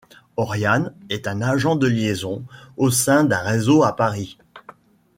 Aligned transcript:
Oriane 0.35 0.95
est 1.11 1.27
agent 1.27 1.75
de 1.75 1.85
liaison 1.85 2.43
au 2.75 2.89
sein 2.89 3.23
d'un 3.23 3.37
réseau 3.37 3.83
à 3.83 3.95
Paris. 3.95 4.39